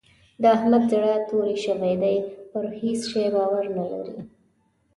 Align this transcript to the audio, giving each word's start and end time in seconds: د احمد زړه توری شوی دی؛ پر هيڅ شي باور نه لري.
د 0.41 0.43
احمد 0.55 0.83
زړه 0.91 1.13
توری 1.29 1.57
شوی 1.65 1.93
دی؛ 2.01 2.15
پر 2.51 2.65
هيڅ 2.79 2.99
شي 3.11 3.25
باور 3.35 3.65
نه 3.77 3.85
لري. 3.91 4.19